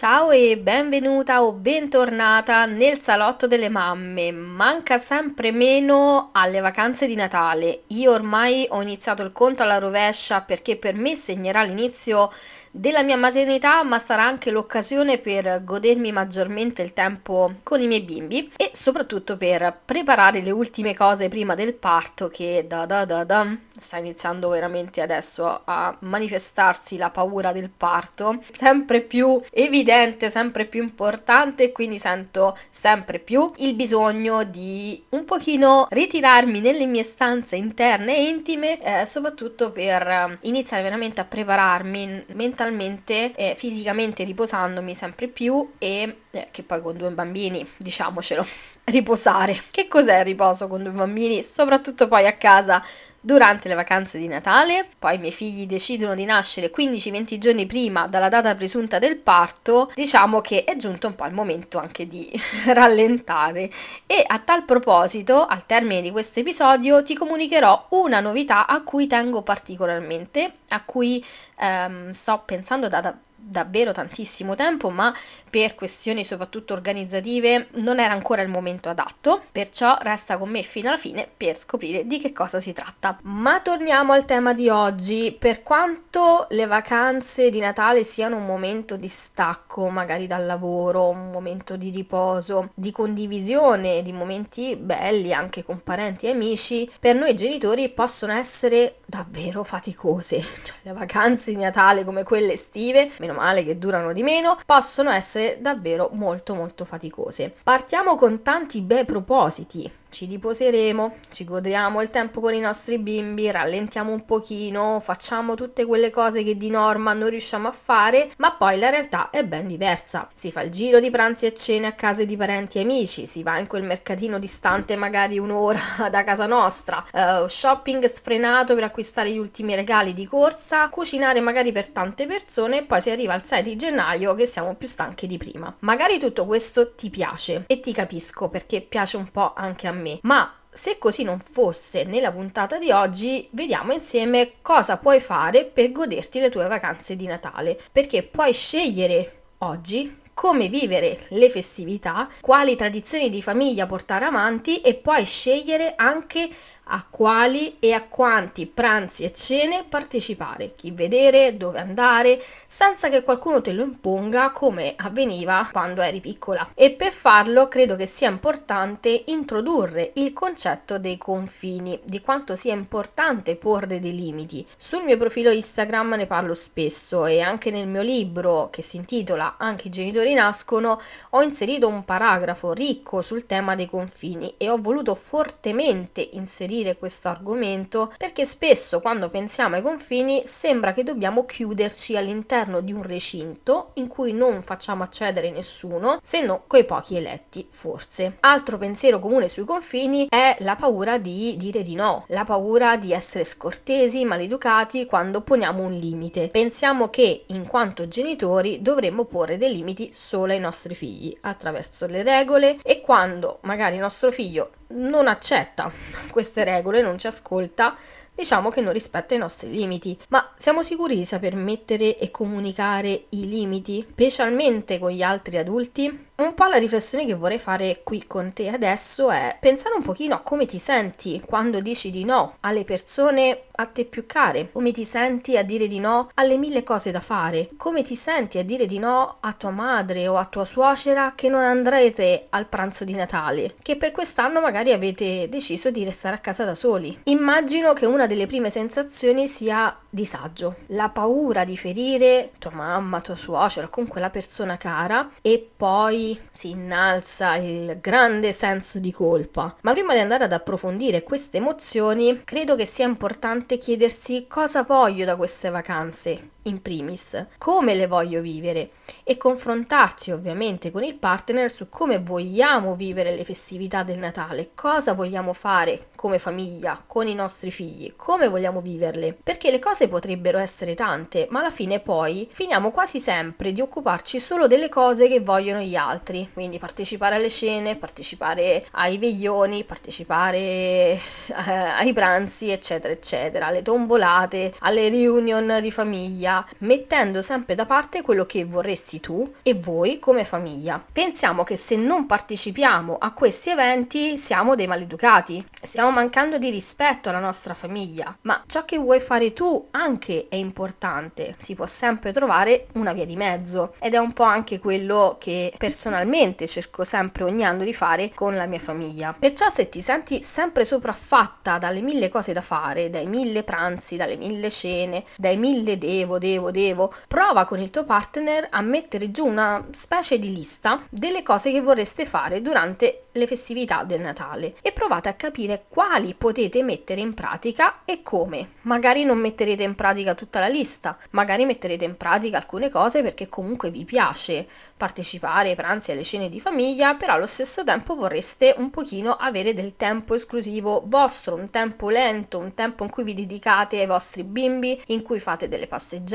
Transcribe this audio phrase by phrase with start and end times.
[0.00, 4.32] Ciao e benvenuta o bentornata nel salotto delle mamme.
[4.32, 7.82] Manca sempre meno alle vacanze di Natale.
[7.88, 12.32] Io ormai ho iniziato il conto alla rovescia perché per me segnerà l'inizio
[12.70, 18.02] della mia maternità, ma sarà anche l'occasione per godermi maggiormente il tempo con i miei
[18.02, 23.24] bimbi e soprattutto per preparare le ultime cose prima del parto che da da da
[23.24, 30.66] da sta iniziando veramente adesso a manifestarsi la paura del parto, sempre più evidente, sempre
[30.66, 37.56] più importante quindi sento sempre più il bisogno di un pochino ritirarmi nelle mie stanze
[37.56, 44.94] interne e intime, eh, soprattutto per iniziare veramente a prepararmi mentalmente mentalmente e fisicamente riposandomi
[44.94, 48.44] sempre più e eh, che poi con due bambini, diciamocelo,
[48.84, 49.58] riposare.
[49.70, 51.42] Che cos'è il riposo con due bambini?
[51.42, 52.82] Soprattutto poi a casa
[53.20, 58.06] durante le vacanze di Natale, poi i miei figli decidono di nascere 15-20 giorni prima
[58.06, 62.30] dalla data presunta del parto, diciamo che è giunto un po' il momento anche di
[62.66, 63.70] rallentare.
[64.06, 69.06] E a tal proposito, al termine di questo episodio, ti comunicherò una novità a cui
[69.06, 71.24] tengo particolarmente, a cui
[71.58, 75.14] ehm, sto pensando da, da davvero tantissimo tempo, ma
[75.48, 80.88] per questioni soprattutto organizzative non era ancora il momento adatto, perciò resta con me fino
[80.88, 83.18] alla fine per scoprire di che cosa si tratta.
[83.22, 88.96] Ma torniamo al tema di oggi, per quanto le vacanze di Natale siano un momento
[88.96, 95.64] di stacco, magari dal lavoro, un momento di riposo, di condivisione, di momenti belli anche
[95.64, 100.38] con parenti e amici, per noi genitori possono essere davvero faticose.
[100.62, 105.10] Cioè le vacanze di Natale come quelle estive, meno male che durano di meno, possono
[105.10, 107.54] essere davvero molto molto faticose.
[107.62, 113.50] Partiamo con tanti bei propositi ci riposeremo, ci godriamo il tempo con i nostri bimbi,
[113.50, 118.52] rallentiamo un pochino, facciamo tutte quelle cose che di norma non riusciamo a fare, ma
[118.52, 120.28] poi la realtà è ben diversa.
[120.34, 123.42] Si fa il giro di pranzi e cene a case di parenti e amici, si
[123.42, 129.30] va in quel mercatino distante magari un'ora da casa nostra, uh, shopping sfrenato per acquistare
[129.30, 133.44] gli ultimi regali di corsa, cucinare magari per tante persone e poi si arriva al
[133.44, 135.74] 6 di gennaio che siamo più stanchi di prima.
[135.80, 139.99] Magari tutto questo ti piace e ti capisco perché piace un po' anche a me
[140.00, 140.18] me.
[140.22, 145.92] Ma se così non fosse nella puntata di oggi, vediamo insieme cosa puoi fare per
[145.92, 152.74] goderti le tue vacanze di Natale, perché puoi scegliere oggi come vivere le festività, quali
[152.74, 156.48] tradizioni di famiglia portare avanti e puoi scegliere anche
[156.90, 163.22] a quali e a quanti pranzi e cene partecipare, chi vedere, dove andare, senza che
[163.22, 166.70] qualcuno te lo imponga come avveniva quando eri piccola.
[166.74, 172.74] E per farlo credo che sia importante introdurre il concetto dei confini, di quanto sia
[172.74, 174.66] importante porre dei limiti.
[174.76, 179.56] Sul mio profilo Instagram ne parlo spesso e anche nel mio libro che si intitola
[179.58, 181.00] Anche i genitori nascono
[181.30, 186.96] ho inserito un paragrafo ricco sul tema dei confini e ho voluto fortemente inserire approfondire
[186.96, 193.02] questo argomento perché spesso quando pensiamo ai confini sembra che dobbiamo chiuderci all'interno di un
[193.02, 198.36] recinto in cui non facciamo accedere nessuno se non quei pochi eletti forse.
[198.40, 203.12] Altro pensiero comune sui confini è la paura di dire di no, la paura di
[203.12, 206.48] essere scortesi, maleducati quando poniamo un limite.
[206.48, 212.22] Pensiamo che in quanto genitori dovremmo porre dei limiti solo ai nostri figli attraverso le
[212.22, 215.90] regole e quando magari il nostro figlio non accetta
[216.30, 217.94] queste regole, non ci ascolta,
[218.40, 220.18] diciamo che non rispetta i nostri limiti.
[220.28, 226.28] Ma siamo sicuri di saper mettere e comunicare i limiti, specialmente con gli altri adulti?
[226.40, 230.36] Un po' la riflessione che vorrei fare qui con te adesso è pensare un pochino
[230.36, 234.90] a come ti senti quando dici di no alle persone a te più care, come
[234.90, 238.64] ti senti a dire di no alle mille cose da fare, come ti senti a
[238.64, 243.04] dire di no a tua madre o a tua suocera che non andrete al pranzo
[243.04, 247.20] di Natale, che per quest'anno magari avete deciso di restare a casa da soli.
[247.24, 253.34] Immagino che una delle prime sensazioni sia disagio, la paura di ferire tua mamma, tua
[253.34, 259.74] suocera, comunque la persona cara e poi si innalza il grande senso di colpa.
[259.80, 265.24] Ma prima di andare ad approfondire queste emozioni, credo che sia importante chiedersi cosa voglio
[265.24, 268.90] da queste vacanze, in primis, come le voglio vivere
[269.24, 275.14] e confrontarsi ovviamente con il partner su come vogliamo vivere le festività del Natale, cosa
[275.14, 280.58] vogliamo fare come famiglia, con i nostri figli, come vogliamo viverle, perché le cose potrebbero
[280.58, 285.40] essere tante, ma alla fine poi finiamo quasi sempre di occuparci solo delle cose che
[285.40, 293.12] vogliono gli altri, quindi partecipare alle cene, partecipare ai veglioni, partecipare eh, ai pranzi, eccetera,
[293.12, 299.54] eccetera, alle tombolate, alle reunion di famiglia, mettendo sempre da parte quello che vorresti tu
[299.62, 301.02] e voi come famiglia.
[301.12, 307.28] Pensiamo che se non partecipiamo a questi eventi siamo dei maleducati, stiamo mancando di rispetto
[307.28, 312.32] alla nostra famiglia, ma ciò che vuoi fare tu anche è importante, si può sempre
[312.32, 317.44] trovare una via di mezzo ed è un po' anche quello che personalmente cerco sempre
[317.44, 319.34] ogni anno di fare con la mia famiglia.
[319.38, 324.36] Perciò se ti senti sempre sopraffatta dalle mille cose da fare, dai mille pranzi, dalle
[324.36, 329.46] mille cene, dai mille devo, devo, devo, prova con il tuo partner a mettere giù
[329.46, 334.92] una specie di lista delle cose che vorreste fare durante le festività del Natale e
[334.92, 338.70] provate a capire quali potete mettere in pratica e come.
[338.82, 343.48] Magari non metterete in pratica tutta la lista, magari metterete in pratica alcune cose perché
[343.48, 344.66] comunque vi piace
[344.96, 349.36] partecipare ai pranzi e alle cene di famiglia, però allo stesso tempo vorreste un pochino
[349.36, 354.06] avere del tempo esclusivo vostro, un tempo lento, un tempo in cui vi dedicate ai
[354.06, 356.29] vostri bimbi, in cui fate delle passeggiate,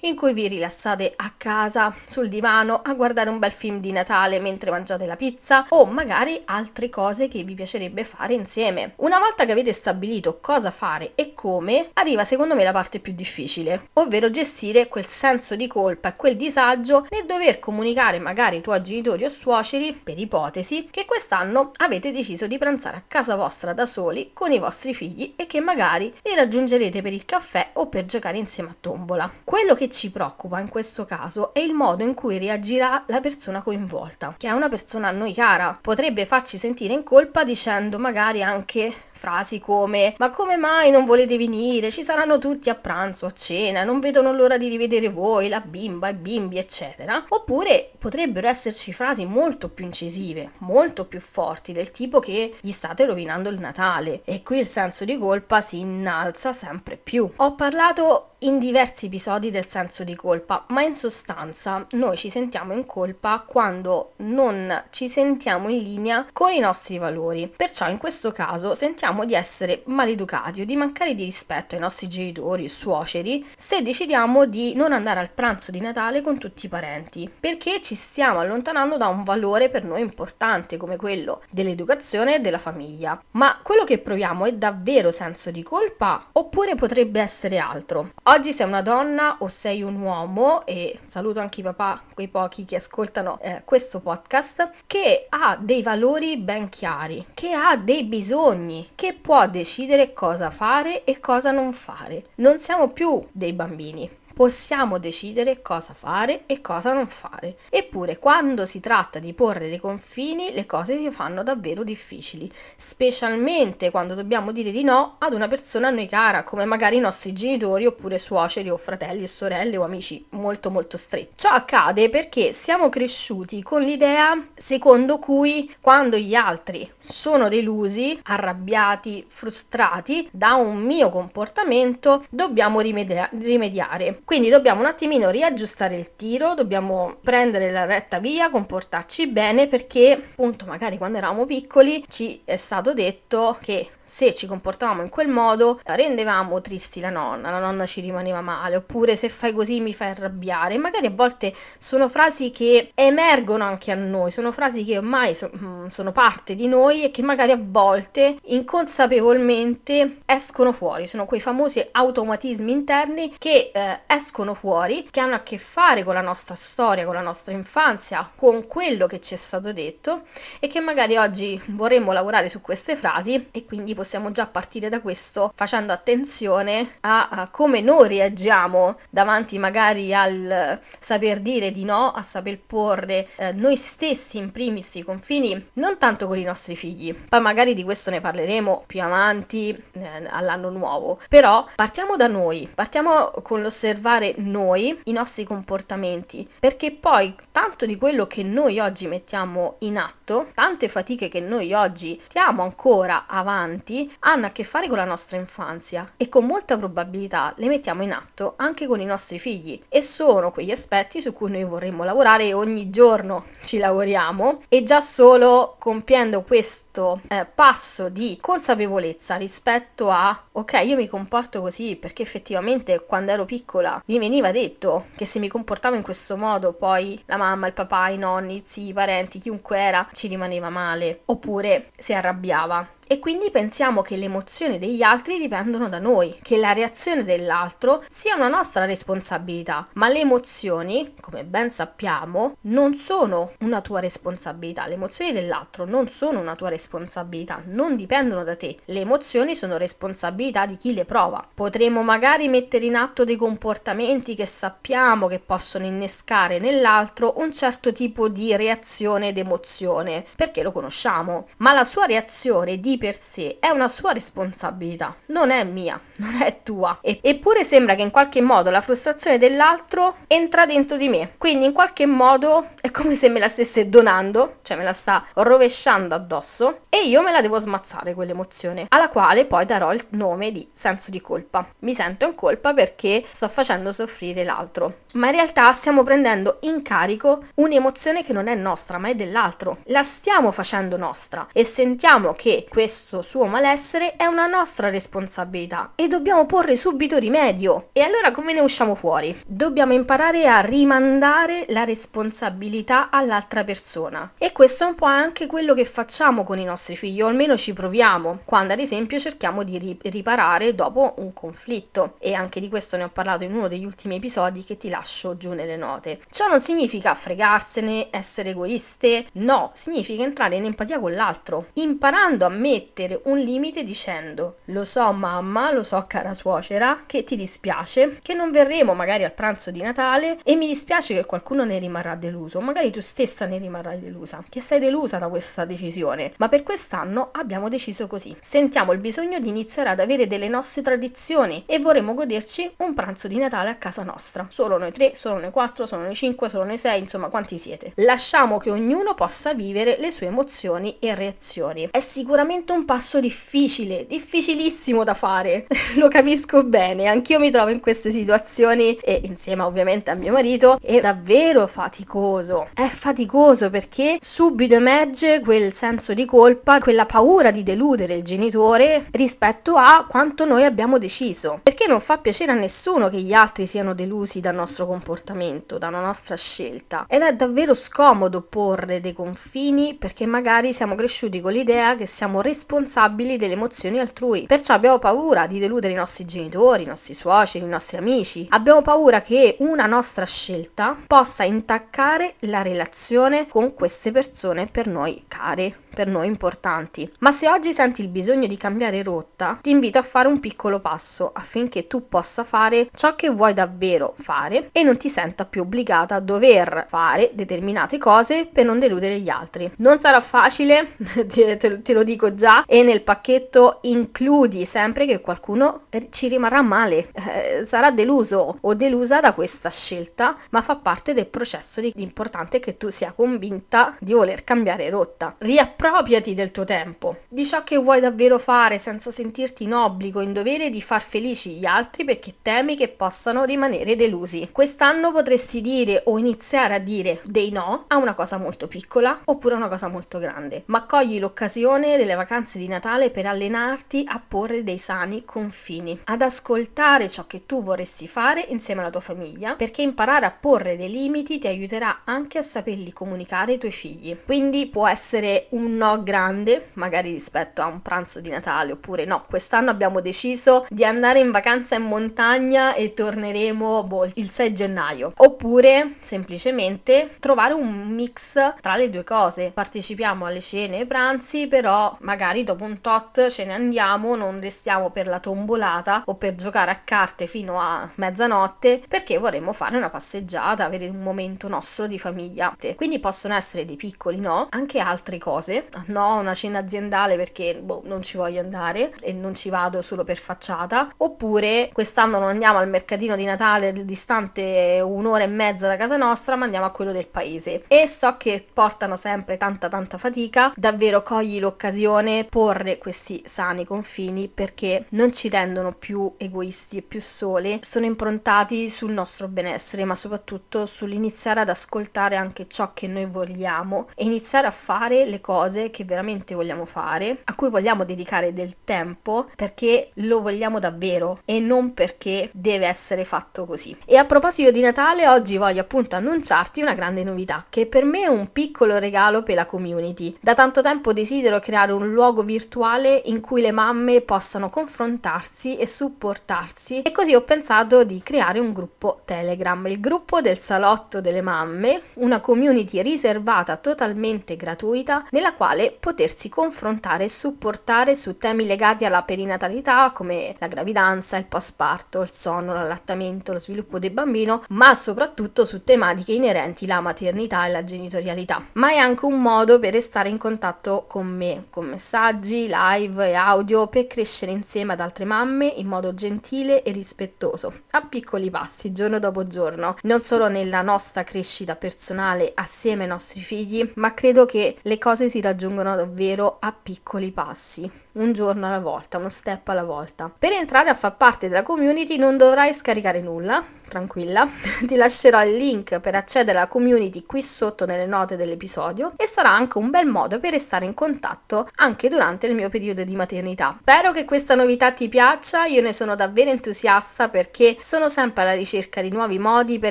[0.00, 4.40] in cui vi rilassate a casa sul divano a guardare un bel film di Natale
[4.40, 8.92] mentre mangiate la pizza o magari altre cose che vi piacerebbe fare insieme.
[8.96, 13.12] Una volta che avete stabilito cosa fare e come, arriva secondo me la parte più
[13.12, 18.62] difficile, ovvero gestire quel senso di colpa e quel disagio nel dover comunicare magari ai
[18.62, 23.72] tuoi genitori o suoceri, per ipotesi, che quest'anno avete deciso di pranzare a casa vostra
[23.72, 27.88] da soli con i vostri figli e che magari li raggiungerete per il caffè o
[27.88, 29.37] per giocare insieme a tombola.
[29.44, 33.62] Quello che ci preoccupa in questo caso è il modo in cui reagirà la persona
[33.62, 38.42] coinvolta, che è una persona a noi cara, potrebbe farci sentire in colpa dicendo magari
[38.42, 41.90] anche frasi come ma come mai non volete venire?
[41.90, 46.08] Ci saranno tutti a pranzo, a cena, non vedono l'ora di rivedere voi, la bimba,
[46.08, 47.24] i bimbi, eccetera.
[47.28, 53.04] Oppure potrebbero esserci frasi molto più incisive, molto più forti, del tipo che gli state
[53.04, 57.28] rovinando il Natale e qui il senso di colpa si innalza sempre più.
[57.36, 62.72] Ho parlato in diversi episodi del senso di colpa, ma in sostanza noi ci sentiamo
[62.72, 67.52] in colpa quando non ci sentiamo in linea con i nostri valori.
[67.54, 72.06] Perciò in questo caso sentiamo di essere maleducati o di mancare di rispetto ai nostri
[72.06, 77.28] genitori, suoceri, se decidiamo di non andare al pranzo di Natale con tutti i parenti,
[77.40, 82.58] perché ci stiamo allontanando da un valore per noi importante come quello dell'educazione e della
[82.58, 83.20] famiglia.
[83.32, 88.10] Ma quello che proviamo è davvero senso di colpa oppure potrebbe essere altro?
[88.30, 92.66] Oggi sei una donna o sei un uomo, e saluto anche i papà, quei pochi
[92.66, 98.90] che ascoltano eh, questo podcast, che ha dei valori ben chiari, che ha dei bisogni,
[98.94, 102.26] che può decidere cosa fare e cosa non fare.
[102.34, 107.56] Non siamo più dei bambini possiamo decidere cosa fare e cosa non fare.
[107.68, 113.90] Eppure quando si tratta di porre dei confini le cose si fanno davvero difficili, specialmente
[113.90, 117.32] quando dobbiamo dire di no ad una persona a noi cara, come magari i nostri
[117.32, 121.32] genitori oppure suoceri o fratelli e sorelle o amici molto molto stretti.
[121.34, 129.24] Ciò accade perché siamo cresciuti con l'idea secondo cui quando gli altri sono delusi, arrabbiati,
[129.26, 134.20] frustrati da un mio comportamento, dobbiamo rimedia- rimediare.
[134.28, 140.20] Quindi dobbiamo un attimino riaggiustare il tiro, dobbiamo prendere la retta via, comportarci bene perché
[140.22, 145.28] appunto magari quando eravamo piccoli ci è stato detto che se ci comportavamo in quel
[145.28, 149.92] modo rendevamo tristi la nonna, la nonna ci rimaneva male, oppure se fai così mi
[149.92, 150.78] fai arrabbiare.
[150.78, 155.50] Magari a volte sono frasi che emergono anche a noi, sono frasi che ormai so,
[155.54, 161.40] mm, sono parte di noi e che magari a volte inconsapevolmente escono fuori, sono quei
[161.40, 166.54] famosi automatismi interni che eh, escono fuori, che hanno a che fare con la nostra
[166.54, 170.22] storia, con la nostra infanzia, con quello che ci è stato detto
[170.60, 175.00] e che magari oggi vorremmo lavorare su queste frasi e quindi possiamo già partire da
[175.00, 182.12] questo facendo attenzione a, a come noi reagiamo davanti magari al saper dire di no,
[182.12, 186.76] a saper porre eh, noi stessi in primis i confini, non tanto con i nostri
[186.76, 192.28] figli, poi magari di questo ne parleremo più avanti eh, all'anno nuovo, però partiamo da
[192.28, 198.78] noi, partiamo con l'osservare noi, i nostri comportamenti, perché poi tanto di quello che noi
[198.78, 204.50] oggi mettiamo in atto, tante fatiche che noi oggi mettiamo ancora avanti, importanti hanno a
[204.50, 208.86] che fare con la nostra infanzia e con molta probabilità le mettiamo in atto anche
[208.86, 209.80] con i nostri figli.
[209.88, 213.44] E sono quegli aspetti su cui noi vorremmo lavorare e ogni giorno.
[213.62, 220.96] Ci lavoriamo e già solo compiendo questo eh, passo di consapevolezza rispetto a ok io
[220.96, 225.96] mi comporto così perché effettivamente quando ero piccola mi veniva detto che se mi comportavo
[225.96, 229.78] in questo modo poi la mamma, il papà, i nonni, i zii, i parenti, chiunque
[229.78, 231.20] era ci rimaneva male.
[231.26, 236.58] Oppure si arrabbiava e quindi pensiamo che le emozioni degli altri dipendono da noi, che
[236.58, 243.50] la reazione dell'altro sia una nostra responsabilità, ma le emozioni, come ben sappiamo, non sono
[243.60, 248.76] una tua responsabilità, le emozioni dell'altro non sono una tua responsabilità, non dipendono da te,
[248.84, 251.46] le emozioni sono responsabilità di chi le prova.
[251.54, 257.90] Potremo magari mettere in atto dei comportamenti che sappiamo che possono innescare nell'altro un certo
[257.90, 263.56] tipo di reazione ed emozione, perché lo conosciamo, ma la sua reazione di per sé
[263.60, 266.98] è una sua responsabilità, non è mia, non è tua.
[267.00, 271.34] E- eppure sembra che in qualche modo la frustrazione dell'altro entra dentro di me.
[271.38, 275.24] Quindi in qualche modo è come se me la stesse donando, cioè me la sta
[275.34, 280.50] rovesciando addosso e io me la devo smazzare quell'emozione, alla quale poi darò il nome
[280.50, 281.66] di senso di colpa.
[281.80, 285.00] Mi sento in colpa perché sto facendo soffrire l'altro.
[285.14, 289.78] Ma in realtà stiamo prendendo in carico un'emozione che non è nostra, ma è dell'altro.
[289.84, 295.92] La stiamo facendo nostra e sentiamo che questo questo suo malessere è una nostra responsabilità
[295.94, 297.90] e dobbiamo porre subito rimedio.
[297.92, 299.38] E allora come ne usciamo fuori?
[299.46, 304.32] Dobbiamo imparare a rimandare la responsabilità all'altra persona.
[304.38, 307.58] E questo è un po' anche quello che facciamo con i nostri figli, o almeno
[307.58, 312.14] ci proviamo, quando ad esempio cerchiamo di riparare dopo un conflitto.
[312.18, 315.36] E anche di questo ne ho parlato in uno degli ultimi episodi che ti lascio
[315.36, 316.20] giù nelle note.
[316.30, 322.48] Ciò non significa fregarsene, essere egoiste, no, significa entrare in empatia con l'altro, imparando a
[322.48, 328.18] mettere mettere un limite dicendo lo so mamma, lo so cara suocera, che ti dispiace,
[328.22, 332.14] che non verremo magari al pranzo di Natale e mi dispiace che qualcuno ne rimarrà
[332.14, 336.62] deluso, magari tu stessa ne rimarrai delusa, che sei delusa da questa decisione, ma per
[336.62, 338.36] quest'anno abbiamo deciso così.
[338.40, 343.26] Sentiamo il bisogno di iniziare ad avere delle nostre tradizioni e vorremmo goderci un pranzo
[343.26, 344.46] di Natale a casa nostra.
[344.50, 347.92] Solo noi tre, solo noi quattro, solo noi cinque, solo noi sei, insomma quanti siete.
[347.96, 351.88] Lasciamo che ognuno possa vivere le sue emozioni e reazioni.
[351.90, 355.66] È sicuramente veramente un passo difficile, difficilissimo da fare.
[355.96, 360.78] Lo capisco bene, anch'io mi trovo in queste situazioni e insieme ovviamente a mio marito
[360.82, 362.68] è davvero faticoso.
[362.74, 369.06] È faticoso perché subito emerge quel senso di colpa, quella paura di deludere il genitore
[369.12, 371.60] rispetto a quanto noi abbiamo deciso.
[371.62, 376.00] Perché non fa piacere a nessuno che gli altri siano delusi dal nostro comportamento, dalla
[376.00, 377.06] nostra scelta.
[377.08, 382.40] Ed è davvero scomodo porre dei confini perché magari siamo cresciuti con l'idea che siamo
[382.40, 384.46] responsabili responsabili delle emozioni altrui.
[384.46, 388.46] Perciò abbiamo paura di deludere i nostri genitori, i nostri suoceri, i nostri amici.
[388.50, 395.24] Abbiamo paura che una nostra scelta possa intaccare la relazione con queste persone per noi
[395.28, 397.10] care per noi importanti.
[397.18, 400.78] Ma se oggi senti il bisogno di cambiare rotta, ti invito a fare un piccolo
[400.78, 405.62] passo affinché tu possa fare ciò che vuoi davvero fare e non ti senta più
[405.62, 409.68] obbligata a dover fare determinate cose per non deludere gli altri.
[409.78, 410.88] Non sarà facile,
[411.26, 417.64] te lo dico già, e nel pacchetto includi sempre che qualcuno ci rimarrà male, eh,
[417.64, 422.76] sarà deluso o delusa da questa scelta, ma fa parte del processo di importante che
[422.76, 425.34] tu sia convinta di voler cambiare rotta.
[425.38, 430.20] Riapprovi appropriati del tuo tempo, di ciò che vuoi davvero fare senza sentirti in obbligo,
[430.20, 434.48] in dovere di far felici gli altri perché temi che possano rimanere delusi.
[434.52, 439.54] Quest'anno potresti dire o iniziare a dire dei no a una cosa molto piccola oppure
[439.54, 442.27] a una cosa molto grande, ma cogli l'occasione delle vacanze
[442.58, 448.06] di Natale per allenarti a porre dei sani confini, ad ascoltare ciò che tu vorresti
[448.06, 452.42] fare insieme alla tua famiglia, perché imparare a porre dei limiti ti aiuterà anche a
[452.42, 454.14] saperli comunicare ai tuoi figli.
[454.26, 459.24] Quindi può essere un no grande, magari rispetto a un pranzo di Natale, oppure no,
[459.26, 465.14] quest'anno abbiamo deciso di andare in vacanza in montagna e torneremo boh, il 6 gennaio.
[465.16, 469.50] Oppure semplicemente trovare un mix tra le due cose.
[469.54, 474.40] Partecipiamo alle cene e ai pranzi, però magari dopo un tot ce ne andiamo, non
[474.40, 479.76] restiamo per la tombolata o per giocare a carte fino a mezzanotte, perché vorremmo fare
[479.76, 482.54] una passeggiata, avere un momento nostro di famiglia.
[482.74, 487.82] Quindi possono essere dei piccoli no, anche altre cose no, una cena aziendale perché boh,
[487.84, 492.58] non ci voglio andare e non ci vado solo per facciata, oppure quest'anno non andiamo
[492.58, 496.92] al mercatino di Natale distante un'ora e mezza da casa nostra, ma andiamo a quello
[496.92, 497.62] del paese.
[497.68, 503.64] E so che portano sempre tanta tanta fatica, davvero cogli l'occasione attenzione porre questi sani
[503.64, 509.84] confini perché non ci rendono più egoisti e più soli, sono improntati sul nostro benessere,
[509.84, 515.20] ma soprattutto sull'iniziare ad ascoltare anche ciò che noi vogliamo e iniziare a fare le
[515.20, 521.20] cose che veramente vogliamo fare, a cui vogliamo dedicare del tempo perché lo vogliamo davvero
[521.24, 523.76] e non perché deve essere fatto così.
[523.84, 528.02] E a proposito di Natale, oggi voglio appunto annunciarti una grande novità che per me
[528.02, 530.16] è un piccolo regalo per la community.
[530.20, 535.66] Da tanto tempo desidero creare un luogo virtuale in cui le mamme possano confrontarsi e
[535.66, 541.22] supportarsi e così ho pensato di creare un gruppo Telegram, il gruppo del salotto delle
[541.22, 548.84] mamme, una community riservata totalmente gratuita nella quale potersi confrontare e supportare su temi legati
[548.84, 554.76] alla perinatalità come la gravidanza, il postparto, il sonno, l'allattamento, lo sviluppo del bambino, ma
[554.76, 558.40] soprattutto su tematiche inerenti alla maternità e alla genitorialità.
[558.52, 563.14] Ma è anche un modo per restare in contatto con me, con messaggi, live e
[563.14, 568.72] audio per crescere insieme ad altre mamme in modo gentile e rispettoso, a piccoli passi,
[568.72, 574.26] giorno dopo giorno, non solo nella nostra crescita personale assieme ai nostri figli, ma credo
[574.26, 579.48] che le cose si raggiungono davvero a piccoli passi, un giorno alla volta, uno step
[579.48, 580.12] alla volta.
[580.16, 584.28] Per entrare a far parte della community non dovrai scaricare nulla, tranquilla,
[584.66, 589.30] ti lascerò il link per accedere alla community qui sotto nelle note dell'episodio e sarà
[589.30, 593.56] anche un bel modo per restare in contatto anche durante il mio periodo di maternità.
[593.60, 598.34] Spero che questa novità ti piaccia, io ne sono davvero entusiasta perché sono sempre alla
[598.34, 599.70] ricerca di nuovi modi per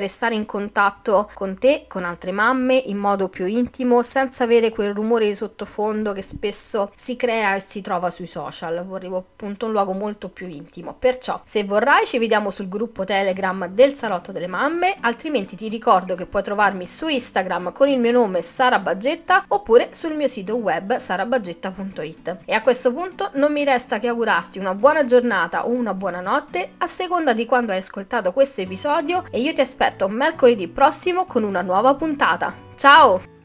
[0.00, 4.94] restare in contatto con te, con altre mamme, in modo più intimo, senza avere quel
[4.94, 8.86] rumore di sottofondo che spesso si crea e si trova sui social.
[8.86, 10.94] Vorrei appunto un luogo molto più intimo.
[10.98, 16.14] Perciò, se vorrai, ci vediamo sul gruppo Telegram del salotto delle mamme, altrimenti ti ricordo
[16.14, 20.54] che puoi trovarmi su Instagram con il mio nome Sara Baggetta oppure sul mio sito
[20.56, 20.96] web
[21.98, 22.38] sarabaggetta.it.
[22.44, 26.20] E a questo punto non mi resta che augurarti una buona giornata o una buona
[26.20, 31.26] notte a seconda di quando hai ascoltato questo episodio e io ti aspetto mercoledì prossimo
[31.26, 32.54] con una nuova puntata.
[32.76, 33.37] Ciao!